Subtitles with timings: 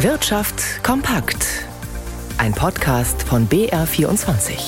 [0.00, 1.64] Wirtschaft kompakt.
[2.36, 4.58] Ein Podcast von BR24.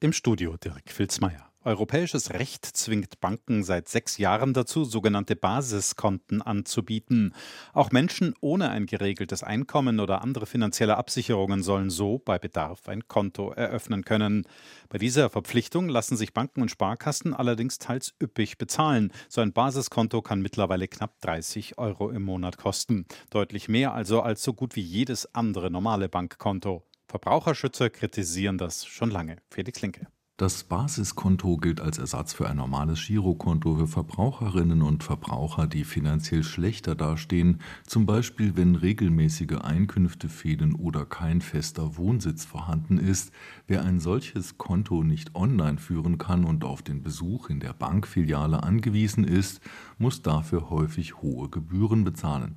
[0.00, 1.49] Im Studio Dirk Filzmeier.
[1.62, 7.34] Europäisches Recht zwingt Banken seit sechs Jahren dazu, sogenannte Basiskonten anzubieten.
[7.74, 13.08] Auch Menschen ohne ein geregeltes Einkommen oder andere finanzielle Absicherungen sollen so bei Bedarf ein
[13.08, 14.44] Konto eröffnen können.
[14.88, 19.12] Bei dieser Verpflichtung lassen sich Banken und Sparkassen allerdings teils üppig bezahlen.
[19.28, 23.04] So ein Basiskonto kann mittlerweile knapp 30 Euro im Monat kosten.
[23.28, 26.84] Deutlich mehr also als so gut wie jedes andere normale Bankkonto.
[27.06, 29.36] Verbraucherschützer kritisieren das schon lange.
[29.50, 30.06] Felix Linke.
[30.40, 36.44] Das Basiskonto gilt als Ersatz für ein normales Girokonto für Verbraucherinnen und Verbraucher, die finanziell
[36.44, 43.32] schlechter dastehen, zum Beispiel wenn regelmäßige Einkünfte fehlen oder kein fester Wohnsitz vorhanden ist.
[43.66, 48.62] Wer ein solches Konto nicht online führen kann und auf den Besuch in der Bankfiliale
[48.62, 49.60] angewiesen ist,
[49.98, 52.56] muss dafür häufig hohe Gebühren bezahlen.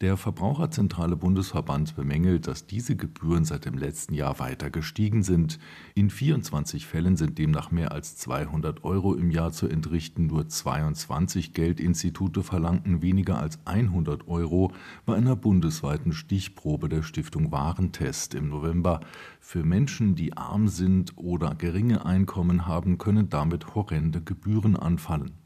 [0.00, 5.58] Der Verbraucherzentrale Bundesverband bemängelt, dass diese Gebühren seit dem letzten Jahr weiter gestiegen sind.
[5.94, 10.26] In 24 Fällen sind demnach mehr als 200 Euro im Jahr zu entrichten.
[10.26, 14.72] Nur 22 Geldinstitute verlangten weniger als 100 Euro
[15.04, 19.00] bei einer bundesweiten Stichprobe der Stiftung Warentest im November.
[19.38, 25.39] Für Menschen, die arm sind oder geringe Einkommen haben, können damit horrende Gebühren anfallen.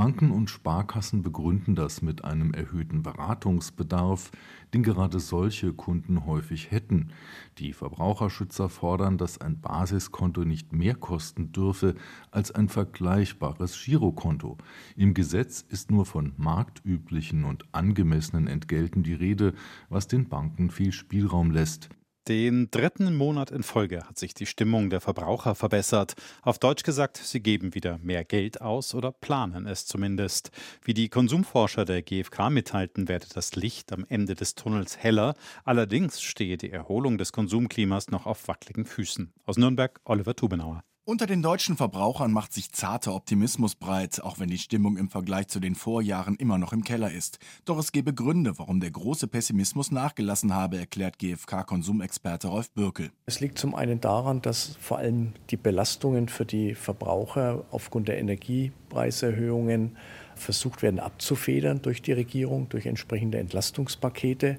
[0.00, 4.30] Banken und Sparkassen begründen das mit einem erhöhten Beratungsbedarf,
[4.72, 7.10] den gerade solche Kunden häufig hätten.
[7.58, 11.96] Die Verbraucherschützer fordern, dass ein Basiskonto nicht mehr kosten dürfe
[12.30, 14.56] als ein vergleichbares Girokonto.
[14.96, 19.52] Im Gesetz ist nur von marktüblichen und angemessenen Entgelten die Rede,
[19.90, 21.90] was den Banken viel Spielraum lässt.
[22.30, 26.14] Den dritten Monat in Folge hat sich die Stimmung der Verbraucher verbessert.
[26.42, 30.52] Auf Deutsch gesagt, sie geben wieder mehr Geld aus oder planen es zumindest.
[30.80, 35.34] Wie die Konsumforscher der GfK mitteilten, werde das Licht am Ende des Tunnels heller.
[35.64, 39.32] Allerdings stehe die Erholung des Konsumklimas noch auf wackeligen Füßen.
[39.44, 40.84] Aus Nürnberg Oliver Tubenauer.
[41.06, 45.48] Unter den deutschen Verbrauchern macht sich zarter Optimismus breit, auch wenn die Stimmung im Vergleich
[45.48, 47.38] zu den Vorjahren immer noch im Keller ist.
[47.64, 53.10] Doch es gebe Gründe, warum der große Pessimismus nachgelassen habe, erklärt GfK-Konsumexperte Rolf Bürkel.
[53.24, 58.18] Es liegt zum einen daran, dass vor allem die Belastungen für die Verbraucher aufgrund der
[58.18, 59.96] Energiepreiserhöhungen
[60.36, 64.58] versucht werden abzufedern durch die Regierung, durch entsprechende Entlastungspakete.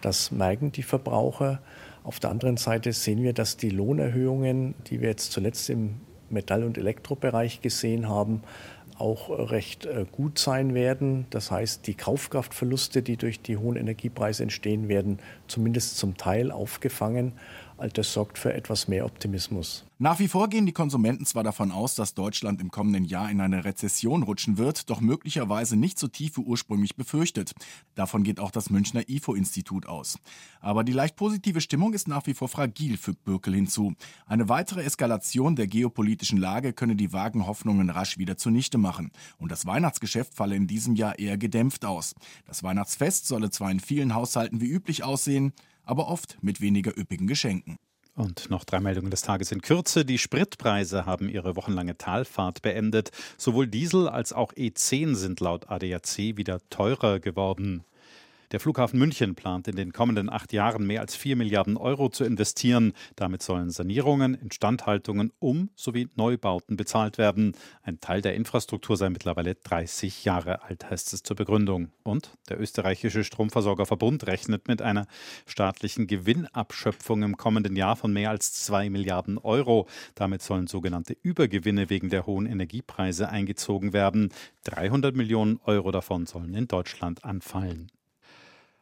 [0.00, 1.60] Das merken die Verbraucher.
[2.02, 6.00] Auf der anderen Seite sehen wir, dass die Lohnerhöhungen, die wir jetzt zuletzt im
[6.30, 8.42] Metall- und Elektrobereich gesehen haben,
[9.00, 11.26] auch recht äh, gut sein werden.
[11.30, 15.18] Das heißt, die Kaufkraftverluste, die durch die hohen Energiepreise entstehen, werden
[15.48, 17.32] zumindest zum Teil aufgefangen.
[17.88, 19.84] Das sorgt für etwas mehr Optimismus.
[19.98, 23.40] Nach wie vor gehen die Konsumenten zwar davon aus, dass Deutschland im kommenden Jahr in
[23.40, 27.52] eine Rezession rutschen wird, doch möglicherweise nicht so tief wie ursprünglich befürchtet.
[27.94, 30.18] Davon geht auch das Münchner IFO-Institut aus.
[30.60, 33.94] Aber die leicht positive Stimmung ist nach wie vor fragil, fügt Bürkel hinzu.
[34.26, 39.10] Eine weitere Eskalation der geopolitischen Lage könne die vagen Hoffnungen rasch wieder zunichte machen.
[39.38, 42.14] Und das Weihnachtsgeschäft falle in diesem Jahr eher gedämpft aus.
[42.46, 45.52] Das Weihnachtsfest solle zwar in vielen Haushalten wie üblich aussehen,
[45.90, 47.76] aber oft mit weniger üppigen Geschenken.
[48.14, 50.04] Und noch drei Meldungen des Tages in Kürze.
[50.04, 53.10] Die Spritpreise haben ihre wochenlange Talfahrt beendet.
[53.38, 57.84] Sowohl Diesel als auch E10 sind laut ADAC wieder teurer geworden.
[58.52, 62.24] Der Flughafen München plant in den kommenden acht Jahren mehr als vier Milliarden Euro zu
[62.24, 62.94] investieren.
[63.14, 67.54] Damit sollen Sanierungen, Instandhaltungen, Um- sowie Neubauten bezahlt werden.
[67.84, 71.92] Ein Teil der Infrastruktur sei mittlerweile 30 Jahre alt, heißt es zur Begründung.
[72.02, 75.06] Und der österreichische Stromversorgerverbund rechnet mit einer
[75.46, 79.86] staatlichen Gewinnabschöpfung im kommenden Jahr von mehr als zwei Milliarden Euro.
[80.16, 84.32] Damit sollen sogenannte Übergewinne wegen der hohen Energiepreise eingezogen werden.
[84.64, 87.92] 300 Millionen Euro davon sollen in Deutschland anfallen.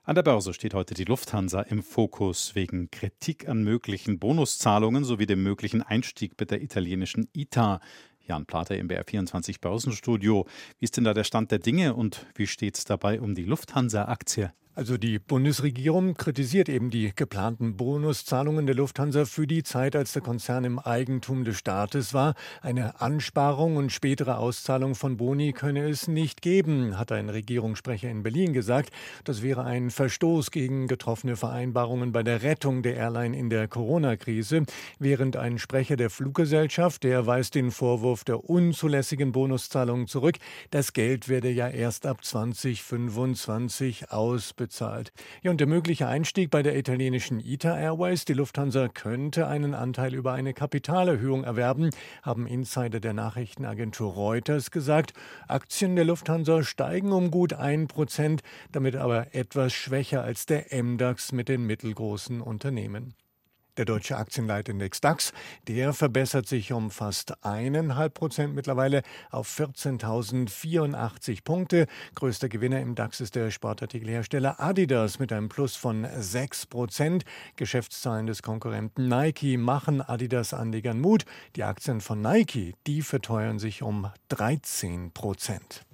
[0.09, 5.27] An der Börse steht heute die Lufthansa im Fokus wegen Kritik an möglichen Bonuszahlungen sowie
[5.27, 7.79] dem möglichen Einstieg mit der italienischen ITA.
[8.27, 10.47] Jan Plater im BR24 Börsenstudio.
[10.79, 13.45] Wie ist denn da der Stand der Dinge und wie steht es dabei um die
[13.45, 14.51] Lufthansa-Aktie?
[14.79, 20.23] Also die Bundesregierung kritisiert eben die geplanten Bonuszahlungen der Lufthansa für die Zeit, als der
[20.23, 22.37] Konzern im Eigentum des Staates war.
[22.63, 28.23] Eine Ansparung und spätere Auszahlung von Boni könne es nicht geben, hat ein Regierungssprecher in
[28.23, 28.91] Berlin gesagt.
[29.25, 34.63] Das wäre ein Verstoß gegen getroffene Vereinbarungen bei der Rettung der Airline in der Corona-Krise.
[35.01, 40.37] Während ein Sprecher der Fluggesellschaft, der weist den Vorwurf der unzulässigen Bonuszahlungen zurück.
[40.71, 45.13] Das Geld werde ja erst ab 2025 ausbezahlt ausgezahlt.
[45.43, 50.15] Ja, und der mögliche Einstieg bei der italienischen ITA Airways, die Lufthansa könnte einen Anteil
[50.15, 51.91] über eine Kapitalerhöhung erwerben,
[52.23, 55.13] haben Insider der Nachrichtenagentur Reuters gesagt.
[55.49, 58.43] Aktien der Lufthansa steigen um gut ein Prozent,
[58.73, 63.15] damit aber etwas schwächer als der MDAX mit den mittelgroßen Unternehmen.
[63.79, 65.33] Der deutsche Aktienleitindex DAX,
[65.69, 71.87] der verbessert sich um fast eineinhalb Prozent mittlerweile auf 14.084 Punkte.
[72.17, 77.25] Größter Gewinner im DAX ist der Sportartikelhersteller Adidas mit einem Plus von 6 Prozent.
[77.55, 81.25] Geschäftszahlen des Konkurrenten Nike machen Adidas-Anlegern Mut.
[81.55, 85.88] Die Aktien von Nike, die verteuern sich um 13 Prozent.